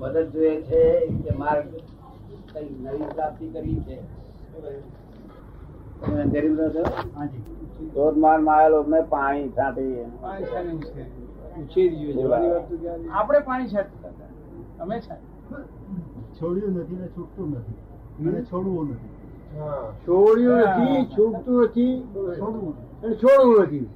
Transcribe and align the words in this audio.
મદદ 0.00 0.30
જોઈએ 0.32 0.62
છે 0.62 1.06
કે 1.06 1.30
માર્ગ 1.38 1.66
કઈ 2.52 2.68
નવી 2.82 3.04
પ્રાપ્તિ 3.14 3.46
છે. 3.80 3.96
રહો 6.48 6.68
છો? 6.68 6.82
માર 8.16 8.40
પાણી 9.02 9.48
છાંટી 9.48 9.94
ક્યારે? 12.22 12.50
આપણે 13.10 13.38
પાણી 13.38 13.68
છાંટતા 13.68 14.08
હતા. 14.08 14.30
અમે 14.80 15.00
છોડ્યું 16.40 16.72
નથી 16.72 16.96
ને 16.96 17.06
છૂટતું 17.06 17.48
નથી. 17.50 18.28
અને 18.28 18.40
છોડવું 18.42 18.84
નથી. 18.90 19.12
છોડ્યું 20.06 20.58
નથી 20.58 21.04
છૂટતું 21.04 21.56
નથી. 21.62 21.92
છોડવું 22.40 22.68
અને 23.02 23.14
છોડવું 23.14 23.62
નથી. 23.62 23.86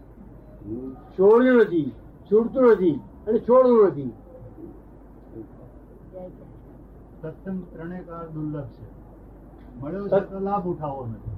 છોડ્યું 1.18 1.56
નથી 1.60 1.92
છૂટતું 2.32 2.64
નથી. 2.72 3.00
અને 3.26 3.38
છોડવું 3.38 3.86
નથી. 3.86 4.12
સત્સંગ 7.22 7.62
ત્રણેકાર 7.72 8.28
દુર્લભ 8.28 8.60
છે. 8.60 9.00
મળ્યો 9.80 10.06
તો 10.06 10.38
લાભ 10.38 10.68
ઉઠાવવો 10.68 11.06
નથી. 11.06 11.30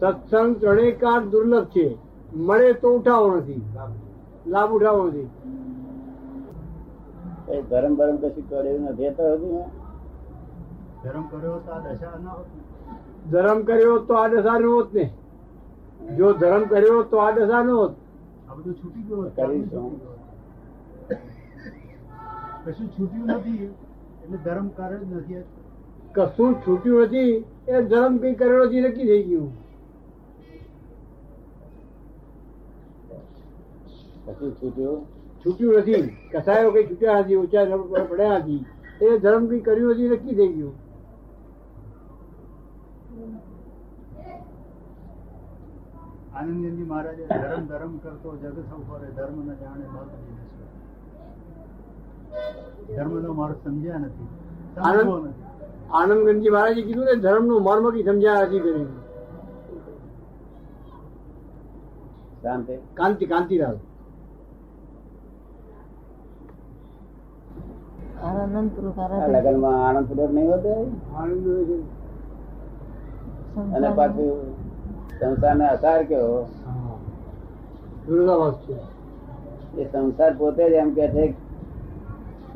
સત્સંગ 0.00 0.56
ત્રણેકાર 0.56 1.20
દુર્લભ 1.20 1.64
છે. 1.64 1.96
મળે 2.36 2.72
તો 2.72 2.90
ઉઠાવો 2.90 3.36
નથી. 3.36 3.62
લાભ 4.46 4.70
ઉઠાવો 4.70 5.06
નથી. 5.06 5.30
એ 7.48 7.62
ધર્મ 7.62 7.96
બરમ 7.96 8.16
કશું 8.16 8.50
કર્યું 8.50 8.80
નથી. 8.80 9.04
એ 9.04 9.10
તો 9.10 9.34
હતું 9.34 9.54
ને. 9.54 9.64
ધર્મ 11.04 11.22
કર્યો 11.22 11.58
તો 11.58 11.72
આ 11.72 11.78
દશા 11.78 12.18
ના 12.24 12.30
હોત 12.30 12.46
ધરમ 13.30 13.62
કર્યો 13.62 13.98
તો 13.98 14.14
આ 14.14 14.28
દશા 14.28 14.58
ન 14.58 14.64
હોત 14.64 14.94
ને. 14.94 15.12
જો 16.16 16.32
ધર્મ 16.32 16.64
કર્યો 16.64 17.02
તો 17.02 17.16
આ 17.16 17.30
દશા 17.30 17.62
ન 17.62 17.70
હોત. 17.70 17.92
આ 18.50 18.54
બધું 18.54 18.74
છૂટી 18.74 19.02
ગયું. 19.02 19.36
કરીશું. 19.36 20.19
કશું 22.64 22.88
છૂટ્યું 22.96 23.28
નથી 23.36 23.64
એટલે 24.22 24.38
ધર્મ 24.44 24.66
કાર્ય 24.76 24.98
જ 24.98 25.02
નથી 25.20 25.42
કશું 26.14 26.52
છૂટ્યું 26.64 27.06
નથી 27.06 27.32
એ 27.66 27.82
ધર્મ 27.90 28.14
કઈ 28.22 28.34
કરેલો 28.34 28.64
નથી 28.66 28.82
નક્કી 28.84 29.08
થઈ 29.10 29.24
ગયું. 29.28 29.50
કશું 34.26 34.52
છૂટ્યું? 34.60 35.00
છૂટ્યું 35.42 35.80
નથી. 35.80 36.04
કસાયો 36.32 36.72
કઈ 36.74 36.86
છૂટ્યા 36.88 37.20
નથી 37.22 37.40
ઓછા 37.42 37.64
પડ્યા 38.10 38.38
નથી. 38.38 38.62
એ 39.00 39.18
ધર્મ 39.18 39.44
કઈ 39.50 39.62
કર્યું 39.66 39.92
નથી 39.94 40.10
નક્કી 40.12 40.36
થઈ 40.38 40.52
ગયું. 40.56 40.74
આનંદજી 46.34 46.86
મહારાજે 46.90 47.24
ધર્મ 47.30 47.64
ધર્મ 47.70 47.92
કરતો 48.02 48.28
જગત 48.42 48.68
ઉપર 48.80 49.00
ધર્મ 49.16 49.38
ન 49.46 49.48
જાણે. 49.60 49.84
ધર્મનો 52.96 53.32
માર્ગ 53.32 53.56
સમજ્યા 53.64 53.98
નથી. 53.98 54.28
સમજવો 54.74 55.16
આનંદ- 55.92 56.32
નથી. 56.32 56.50
મહારાજે 56.50 56.82
કીધું 56.82 57.04
ને 57.04 57.14
ધર્મનું 57.14 57.62
મર્મ 57.62 57.90
કઈ 57.90 58.02
સમજ્યા 58.02 58.34
નથી 58.34 58.58
કર્યું 58.60 59.00
શાંતિ. 62.42 62.76
કાંતિ 62.94 63.26
કાંતિલાલ. 63.26 63.78
આનંદ 68.22 68.70
પૂર્વક 68.70 68.98
આ 68.98 69.02
આરાધન. 69.02 69.32
લગ્નમાં 69.32 69.88
આનંદ 69.88 70.08
પૂર્વક 70.08 70.30
નહીં 70.30 70.50
હોતો? 70.50 70.96
આનંદ 71.14 71.46
હોય 71.48 71.64
છે. 71.64 71.80
અને 71.80 71.94
સંસારમાં 73.54 73.96
પાછું 73.96 74.54
સંસારને 75.20 75.68
અસાર 75.68 76.02
કયો? 76.02 76.48
એ 79.78 79.84
સંસાર 79.84 80.36
પોતે 80.36 80.70
જ 80.70 80.72
એમ 80.72 80.94
કે 80.94 81.08
છે 81.08 81.49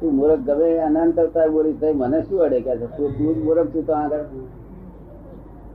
તું 0.00 0.14
મૂર્ખ 0.14 0.38
ગમે 0.38 0.78
અનંત 0.78 1.18
અવતાર 1.18 1.50
બોલીશ 1.50 1.78
તો 1.78 1.94
મને 1.94 2.22
શું 2.22 2.40
અડે 2.40 2.62
કે 2.62 2.78
છે? 2.78 2.86
તું 2.96 3.16
તું 3.16 3.34
જ 3.34 3.38
મૂર્ખ 3.44 3.72
છું 3.72 3.84
તો 3.84 3.92
આગળ? 3.92 4.24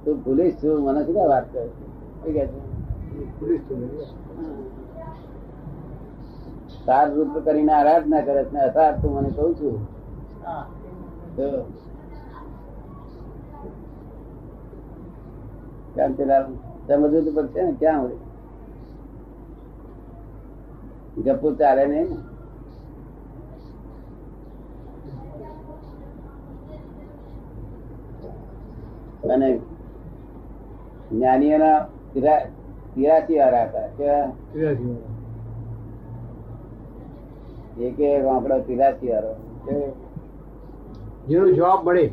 તું 0.04 0.24
ભૂલીશ 0.24 0.56
છું? 0.62 0.84
મને 0.84 1.06
શું 1.06 1.14
કાંઈ 1.14 1.28
વાત 1.28 1.46
કરે? 1.52 1.64
છે? 1.64 1.86
શું 2.24 2.34
કે 2.34 2.48
છે? 2.48 2.60
પોલીસ 3.40 3.62
તો 3.68 3.76
નહીં. 3.76 4.08
સાર 6.86 7.06
રૂપ 7.16 7.44
કરીને 7.44 7.74
આરાધના 7.74 8.22
કરે 8.22 8.44
છે 8.46 8.52
ને 8.52 8.60
અસાર 8.60 9.02
તું 9.02 9.12
મને 9.14 9.30
કહું 9.30 9.56
છું. 9.56 9.88
હા. 10.44 10.66
તો 11.36 11.66
શાંતિલાલ 15.96 16.46
સમજવું 16.88 17.26
તો 17.26 17.32
પડશે 17.32 17.62
ને? 17.64 17.74
ક્યાં 17.80 18.02
હોય? 18.02 18.18
ગપ્પુ 21.18 21.56
ચાલે 21.56 21.88
નહીં 21.88 22.10
ને? 22.10 22.18
અને 29.34 29.58
જ્ઞાનીઓના 31.12 31.80
તિરા- 32.14 32.48
તિરાસી 32.96 33.40
વાળા 33.40 33.64
હતા 33.64 33.88
કેવા 33.88 34.34
એક 37.80 38.00
એક 38.00 38.26
આંકડો 38.26 38.60
તિરાસી 38.60 39.08
વાળો 39.08 39.36
જેનો 41.28 41.52
જવાબ 41.52 41.84
મળે. 41.84 42.08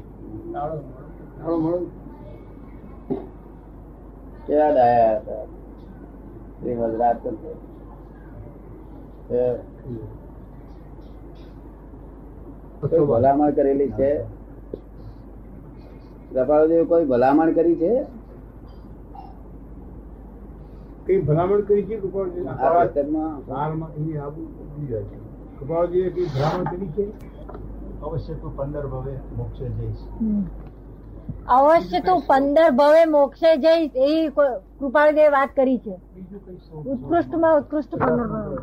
કેવા 4.46 4.70
ડાયા 4.70 5.16
હતા. 5.16 5.46
એ 6.66 6.74
વજરાત 6.74 7.26
ભલામણ 13.00 13.50
કરેલી 13.50 13.90
છે. 13.90 14.35
કૃપાળુદેવ 16.30 16.88
કોઈ 16.88 17.04
ભલામણ 17.04 17.52
કરી 17.52 17.76
છે? 17.76 18.06
કઈ 21.06 21.22
ભલામણ 21.22 21.60
કરી 21.60 21.86
છે 21.86 22.00
કૃપાળજીએ 22.00 22.44
કઈ 26.10 26.24
ભલામણ 26.24 26.64
કરી 26.64 26.88
છે? 26.88 27.12
અવશ્ય 28.02 28.34
તું 28.34 28.56
પંદર 28.56 28.86
ભવે 28.86 29.18
મોક્ષે 29.36 29.68
જઈશ. 29.68 29.96
અવશ્ય 31.48 32.00
તું 32.00 32.22
પંદર 32.26 32.70
ભવે 32.70 33.04
મોક્ષે 33.04 33.56
જઈશ 33.56 33.90
એ 33.94 34.28
કો- 34.28 34.60
વાત 35.28 35.50
કરી 35.56 35.78
છે. 35.78 36.00
ઉત્કૃષ્ટમાં 36.74 37.56
ઉત્કૃષ્ટમાં 37.56 37.56
ઉત્કૃષ્ટ 37.56 37.94
પંદર 37.94 38.26
ભવે. 38.26 38.56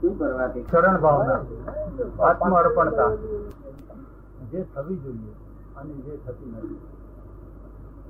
શું 0.00 0.18
કરવાથી 0.18 0.64
શરણ 0.70 1.00
ભાવના. 1.00 2.24
આત્મઅર્પણતા. 2.24 3.16
જે 4.50 4.60
થવી 4.74 4.96
જોઈએ 4.96 5.32
અને 5.76 5.92
જે 5.94 6.12
થતી 6.26 6.50
નથી. 6.50 6.78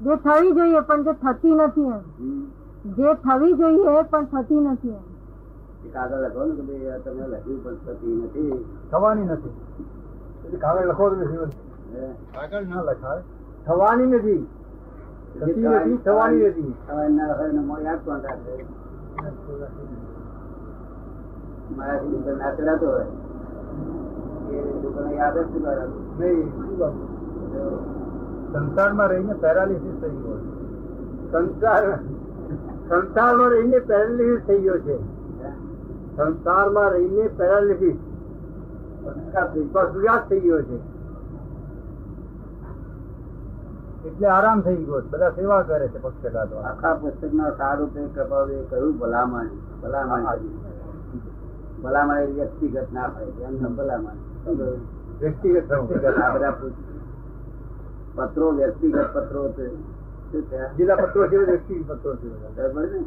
જે 0.00 0.16
થવી 0.16 0.52
જોઈએ 0.52 0.80
પણ 0.80 1.02
જે 1.02 1.12
થતી 1.12 1.54
નથી 1.54 1.82
એમ. 1.82 2.04
જે 2.84 3.14
થવી 3.24 3.54
જોઈએ 3.54 4.02
પણ 4.10 4.24
થતી 4.24 4.60
નથી 4.60 4.88
એમ. 4.88 5.04
કાગળ 5.92 6.22
લખો 6.24 6.44
ને 6.44 6.54
કે 6.54 6.62
ભાઈ 6.62 7.02
તમે 7.04 7.24
લખ્યું 7.26 7.62
પણ 7.62 7.76
થતી 7.86 8.16
નથી. 8.24 8.66
થવાની 8.90 9.24
નથી. 9.24 9.54
કાગળ 10.60 10.88
લખો 10.88 11.10
નથી 11.10 11.38
કાગળ 12.32 12.66
ના 12.66 12.82
લખાય. 12.82 13.22
થવાની 13.66 14.06
નથી. 14.06 14.42
થતી 15.34 15.68
નથી 15.68 15.98
થવાની 15.98 16.48
નથી. 16.48 16.72
હવે 16.88 17.08
ના 17.08 17.26
લખાય 17.26 17.52
ને 17.52 17.62
યાદ 17.84 18.00
કોણ 18.04 18.20
રાખે? 18.22 18.54
મારાથી 21.76 22.36
ના 22.38 22.52
ચડાતો 22.56 22.86
હોય. 22.86 23.06
સંસારમાં 28.52 29.08
રહીને 29.08 29.32
પેરાલિસિસ 29.32 30.02
થઈ 30.02 30.10
ગયો 30.10 30.36
સંસાર 31.32 31.96
સંસારમાં 32.88 33.48
રહીને 33.48 33.78
પેરાલિસિસ 33.78 34.46
થઈ 34.46 34.62
ગયો 34.62 34.78
છે. 34.78 35.02
સંસારમાં 36.16 36.90
રહીને 36.90 37.28
પેરાલિસિસ. 37.28 37.96
પશુઘાત 39.72 40.28
થઈ 40.28 40.40
ગયો. 40.40 40.62
છે. 40.62 40.76
એટલે 44.08 44.26
આરામ 44.26 44.60
થઈ 44.60 44.76
ગયો 44.76 45.02
બધા 45.10 45.30
સેવા 45.30 45.62
કરે 45.62 45.88
છે 45.88 46.02
પક્ષઘાત 46.02 46.52
આખા 46.52 46.94
પુસ્તકના 46.94 47.50
સારૂપે 47.50 48.06
કપાવે 48.06 48.62
કહ્યું 48.70 48.98
ભલામણ. 48.98 49.46
ભલામણ. 49.82 50.22
ભલામણ 51.82 52.24
વ્યક્તિગત 52.24 52.86
ના 52.92 53.08
થાય 53.08 53.24
એમના 53.24 53.68
ભલામણ? 53.68 54.33
વ્યક્તિગત 55.20 55.68
પત્રો 58.14 58.52
વ્યક્તિગત 58.52 59.08
પત્રો 59.14 59.48
છે. 59.52 59.66
જિલ્લા 60.76 60.96
પત્રો 60.96 61.26
છે 61.26 61.36
વ્યક્તિગત 61.36 61.88
પત્રો 61.88 62.16
છે. 62.16 62.28
બરાબર 62.56 62.82
ને? 62.82 63.00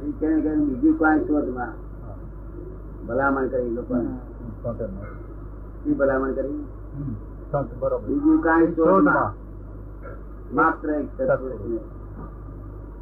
બીજી 0.00 0.92
કોઈ 0.92 1.20
શોધમાં 1.26 1.72
ભલામણ 3.06 3.46
કરી 3.46 3.70
લોકો 3.70 3.94
ભલામણ 5.98 6.32
કરી? 6.32 6.64
બીજું 8.06 8.40
કાંઈ 8.40 8.66
શોધમાં 8.66 9.32
માત્ર 10.54 10.88
એક 10.90 11.08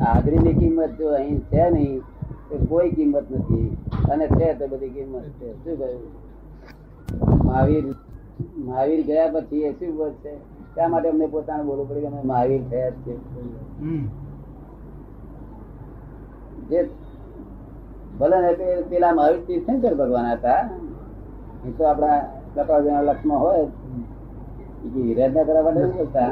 હાજરીની 0.00 0.54
કિંમત 0.60 0.92
જો 0.98 1.06
અહીં 1.18 1.40
છે 1.50 1.62
નહીં 1.74 2.02
તો 2.48 2.54
કોઈ 2.70 2.90
કિંમત 2.96 3.28
નથી. 3.38 3.68
અને 4.12 4.26
છે 4.36 4.46
તો 4.58 4.64
બધી 4.72 4.92
કિંમત 4.96 5.26
છે. 5.38 5.48
શું 5.62 5.74
કહ્યું? 5.78 6.04
મહાવીર 7.46 7.84
મહાવીર 8.66 9.00
ગયા 9.08 9.32
પછી 9.34 9.64
એ 9.68 9.72
શું 9.78 9.96
બોલશે? 9.96 10.32
ત્યાં 10.74 10.90
માટે 10.90 11.08
અમને 11.10 11.26
પોતાને 11.34 11.62
બોલવું 11.68 11.88
પડે 11.88 12.00
કે 12.00 12.08
અમે 12.12 12.20
મહાવીર 12.30 12.62
થયા 12.70 12.92
છે? 13.04 13.14
જે 16.70 16.80
ભલે 18.18 18.38
ને 18.44 18.50
પેલા 18.90 19.14
મહાવીર 19.18 19.42
તીર્થંકર 19.46 19.94
ભગવાન 20.00 20.28
હતા. 20.32 20.62
એ 21.66 21.70
તો 21.78 21.82
આપણા 21.90 22.18
કપાળના 22.54 23.06
લક્ષમાં 23.08 23.40
હોય. 23.44 23.64
એ 24.84 24.88
કે 24.92 24.98
વિરાજના 25.06 25.44
કરવા 25.44 25.64
માટે 25.66 25.80
નથી 25.84 25.98
બોલતા. 25.98 26.30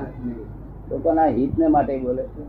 લોકોના 0.90 1.26
હિતને 1.26 1.66
માટે 1.66 1.98
બોલે 1.98 2.22
છે. 2.22 2.42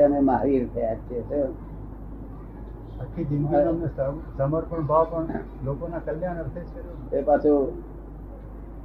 અને 0.00 0.20
મહાવીર 0.20 0.68
થયા 0.74 0.94
છે 0.94 1.46
આખી 3.00 3.24
જિંદગીનો 3.24 3.88
સમર્પણ 4.36 4.86
ભાવ 4.86 5.10
પણ 5.10 5.40
લોકોના 5.64 5.98
કલ્યાણ 5.98 6.36
અર્થે 6.36 6.60
જ 6.60 7.14
એ 7.14 7.22
પાછું 7.22 7.66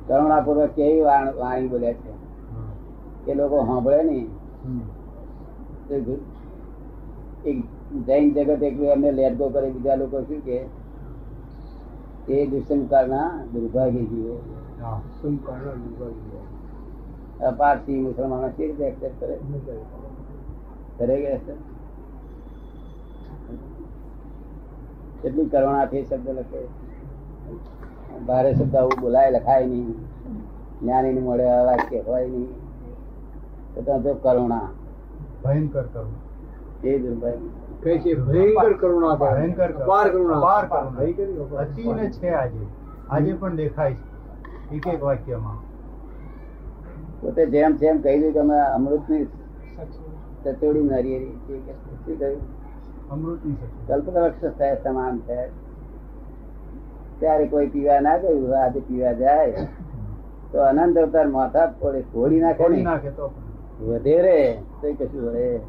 કરુણાપૂર્વક 0.07 0.69
કેવી 0.69 1.01
વાણી 1.01 1.67
બોલ્યા 1.67 1.93
છે. 1.93 2.11
એ 3.27 3.33
લોકો 3.33 3.65
સાંભળે 3.65 4.03
નહીં. 4.03 4.29
એક 7.45 7.65
જૈન 8.07 8.33
જગત 8.33 8.63
એક 8.63 8.79
એમને 8.79 9.11
લેટ 9.11 9.37
ગો 9.37 9.49
કરે 9.49 9.69
બીજા 9.69 9.95
લોકો 9.95 10.21
શું 10.21 10.41
કે? 10.41 10.67
એ 12.27 12.45
દુષ્મકાળના 12.45 13.43
દુર્ભાગ્ય 13.53 13.99
જીવો 13.99 14.41
હા. 14.81 15.01
શું 15.21 15.45
કારણ 15.45 15.71
વિભાગીય. 15.71 16.39
આ 16.39 16.43
પારસી 17.57 18.01
મુસલમાનો 18.01 18.49
કેવી 18.49 18.71
રીતે 18.71 18.83
એક્સેપ્ટ 18.83 19.19
કરે 19.19 19.35
કરે 20.97 21.21
કે 21.21 21.33
accept? 21.33 21.61
કેટલી 25.21 25.45
કરુણાથી 25.45 26.03
શબ્દ 26.03 26.29
લખે 26.29 26.61
ભારે 28.27 28.53
શબ્દ 28.53 28.75
આવું 28.75 29.01
બોલાય 29.01 29.31
લખાય 29.31 29.65
નહીં 29.65 29.95
જ્ઞાની 30.81 31.13
ને 31.13 31.21
મળે 31.21 31.49
આ 31.49 31.63
વાક્ય 31.63 31.99
હોય 31.99 32.27
નહીં 32.27 32.49
તો 33.75 33.81
ત્યાં 33.81 34.03
જો 34.03 34.13
કરુણા 34.13 34.67
ભયંકર 35.43 35.81
કરવું 35.81 36.15
એ 36.83 36.99
દુર્ભાગ્ય 36.99 37.49
કહે 37.83 37.97
છે 37.97 38.15
ભયંકર 38.15 38.73
કરુણા 38.73 39.15
કરે. 39.15 39.29
ભયંકર 39.29 39.71
કરુણા. 39.71 39.85
અપાર 39.85 40.09
કરુણા 40.09 40.37
અપાર 40.37 40.65
કરુણા. 40.65 40.89
ભયંકર 40.89 41.41
અપાર. 41.41 41.65
અતિને 41.65 42.09
છે 42.11 42.29
આજે 42.29 42.65
આજે 43.09 43.33
પણ 43.33 43.55
દેખાય 43.55 43.93
છે 43.93 44.75
એક 44.75 44.87
એક 44.87 45.03
વાક્યમાં 45.03 45.70
પોતે 47.21 47.45
જેમ 47.45 47.75
જેમ 47.75 48.01
કહી 48.01 48.19
દઉં 48.21 48.33
કે 48.33 48.39
અમે 48.39 48.57
અમૃતની 48.59 49.25
ચતોડી 50.43 50.83
નારી 50.83 51.39
શું 51.47 52.19
કહ્યું? 52.19 52.41
કલ્પવૃક્ષ 53.87 54.57
થાય 54.57 54.75
તમામ 54.75 55.19
છે. 55.19 55.39
ત્યારે 57.19 57.45
કોઈ 57.47 57.67
પીવા 57.67 57.99
ના 57.99 58.17
ગયું 58.17 58.63
આજે 58.63 58.79
પીવા 58.79 59.13
જાય. 59.13 59.67
તો 60.51 60.61
અનંત 60.61 60.97
અવતાર 60.97 61.27
માથા 61.27 61.65
પડે 61.79 62.01
ખોડી 62.01 62.39
નાખે 62.39 62.67
ને 62.67 62.81
નાખે 62.81 63.09
તો 63.09 63.27
પણ. 63.27 63.85
વધેરે 63.85 64.57
તો 64.81 64.93
કશું 64.93 65.21
વળે. 65.25 65.59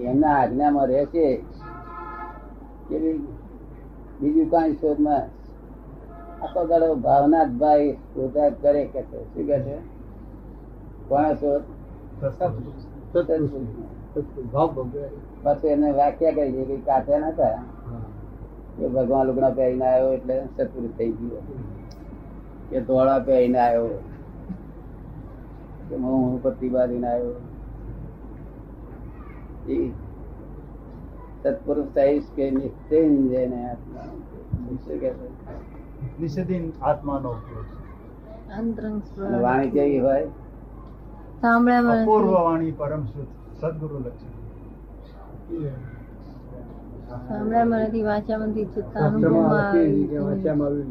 એમના 0.00 0.34
આજ્ઞામાં 0.40 0.86
રહે 0.86 1.04
છે 1.04 1.36
કે 2.88 2.96
બીજું 4.20 4.50
કાંઈ 4.50 4.72
શોધમાં 4.72 5.22
આખો 6.42 6.66
દાડો 6.66 6.94
ભાવના 6.94 7.44
જ 7.44 7.50
ભાઈ 7.50 7.96
પૂજા 8.14 8.50
કરે 8.50 8.84
કે 8.84 9.02
છે. 9.02 9.34
શું 9.34 9.44
કે 9.46 9.60
છે? 9.60 9.78
કોણ 11.08 11.34
ભગવાન. 11.34 11.60
પછી 15.42 15.68
એને 15.68 15.92
વ્યાખ્યા 15.92 16.30
કરી 16.30 16.52
છે 16.52 16.64
કે 16.64 16.76
કાચા 16.76 17.18
નતા. 17.18 17.64
કે 18.78 18.88
ભગવાન 18.88 19.26
લુગડા 19.26 19.50
પહેરીને 19.50 19.86
આવ્યો 19.86 20.12
એટલે 20.12 20.42
સત્પુરુષ 20.56 20.90
થઈ 20.98 21.12
ગયો. 21.12 21.42
કે 22.70 22.80
ધોળા 22.80 23.18
પહેરીને 23.18 23.58
આવ્યો. 23.58 24.02
કે 25.88 25.96
હું 25.96 26.42
પત્તી 26.42 26.68
બાંધીને 26.68 27.08
આવ્યો. 27.08 27.34
એ 29.68 29.90
સત્પુરુષ 31.42 31.94
થઈશ 31.94 32.24
કે 32.34 32.50
નિશ્ચય 32.50 33.46
ને 33.46 33.70
આત્મા. 33.70 34.00
શું 34.66 34.86
કે 34.86 34.96
છે? 34.96 35.71
નિષેધીન 36.20 36.72
આત્માનો 36.82 37.30
ઉપયોગ. 37.30 37.66
વાણી 39.42 39.70
કેવી 39.70 39.98
હોય? 39.98 40.26
સાંભળ્યા 41.40 41.80
અપૂર્વ 41.80 42.30
વાણી 42.30 42.72
પરમ 42.72 43.04
શુદ્ધ. 43.04 43.28
સદગુરુ 43.60 43.98
સાંભળ્યા. 43.98 44.26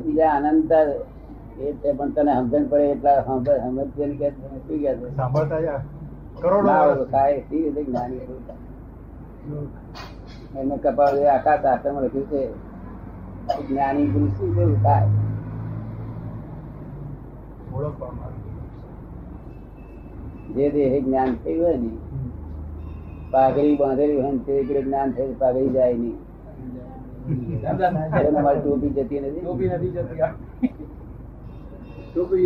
બીજા 0.05 0.33
એ 1.59 1.91
પણ 1.91 2.11
તને 2.11 2.33
સમજણ 2.33 2.67
પડે 2.67 2.83
એટલા 2.83 3.21
કે 4.17 4.31
શું 4.31 5.15
સાંભળતા 5.15 5.61
જા. 5.61 5.83
કરોડો 6.41 6.61
ના 6.61 6.95
સી 7.39 7.63
રીતે 7.63 7.83
જ્ઞાની 7.83 8.19
એમને 10.55 10.77
કપાળ 10.77 11.25
આખા 11.25 11.57
શાસ્ત્રમાં 11.57 12.03
લખ્યું 12.03 12.25
છે. 12.25 12.70
જ્ઞાની 13.67 14.07
પુરુષ 14.13 14.33
શું 14.37 14.49
કેવું 14.55 14.79
થાય? 14.83 15.09
જે 20.55 20.65
દેહ 20.69 20.93
જ્ઞાન 21.05 21.29
થયું 21.43 21.63
હોય 21.65 21.77
ને 21.77 21.91
પાઘડી 23.31 23.75
બાંધેલી 23.75 24.19
હોય 24.21 24.31
ને 24.31 24.41
તે 24.45 24.53
એકડે 24.53 24.81
જ્ઞાન 24.81 25.09
થયું 25.11 25.39
પાઘડી 25.39 25.69
જાય 25.69 25.93
નહીં. 25.93 26.17
અમારી 28.39 28.61
ટોપી 28.61 28.89
જતી 28.89 29.19
નથી. 29.19 29.41
ટોપી 29.41 29.69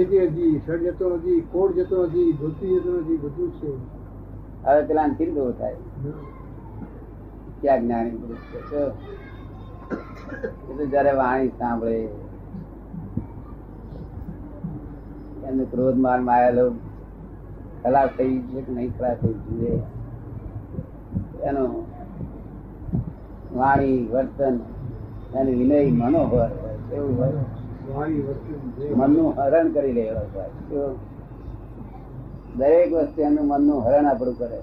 જતી. 0.04 0.20
હતી 0.28 0.54
શર્ટ 0.66 0.82
જતો 0.82 1.06
નથી 1.16 1.40
કોટ 1.52 1.72
જતો 1.76 1.98
નથી 2.06 2.30
ધોતી 2.40 2.74
જતો 2.76 2.92
નથી 3.00 3.18
બધું 3.18 3.50
જ 3.52 3.54
છે. 3.62 3.72
હવે 4.66 4.82
પેલા 4.88 5.04
અંતિમ 5.04 5.30
દોર 5.36 5.52
થાય 5.52 5.78
ક્યાં 7.62 7.82
જ્ઞાની 7.82 8.18
પુરુષ 8.22 8.44
છે? 8.72 8.82
જયારે 10.92 11.12
વાણી 11.12 11.48
સાંભળે 11.48 11.98
એમને 15.44 15.66
ક્રોધ 15.66 15.96
માર 15.96 16.20
માયેલો 16.22 16.72
ખલાસ 17.84 18.10
થઈ 18.18 18.40
છે 18.42 18.62
કે 18.62 18.72
નહીં 18.74 18.98
ખલાસ 18.98 19.18
થઈ 19.18 19.34
જુએ 19.34 19.74
એનો 21.44 21.66
વાણી, 23.54 24.08
વર્તન 24.08 24.56
અને 25.34 25.52
વિનય 25.52 25.92
મનોહર 25.92 26.50
એવું 26.94 27.18
હોય. 27.18 27.34
મનનું 28.96 29.34
હરણ 29.34 29.72
કરી 29.72 29.92
લેવા. 29.92 30.46
દરેક 32.58 32.94
વસ્તુ 32.94 33.22
એનું 33.22 33.48
મનનું 33.48 33.84
હરણ 33.86 34.06
આપણું 34.06 34.38
કરે. 34.38 34.60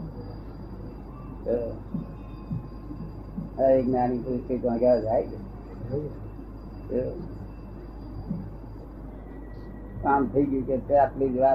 જ્ઞાની 3.82 4.18
પુરુષ 4.18 4.40
કઈ 4.48 4.58
ગયા 4.58 5.00
જાય 5.00 5.28
કામ 10.02 10.22
થઈ 10.28 10.46
ગયું 10.46 10.82
કે 10.86 10.94
આટલી 10.96 11.28
જ 11.28 11.36
વાત 11.38 11.50